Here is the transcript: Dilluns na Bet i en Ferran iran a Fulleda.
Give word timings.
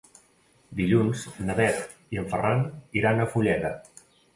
Dilluns 0.79 1.27
na 1.49 1.57
Bet 1.61 1.95
i 2.17 2.23
en 2.25 2.29
Ferran 2.35 2.67
iran 3.03 3.23
a 3.29 3.33
Fulleda. 3.37 3.79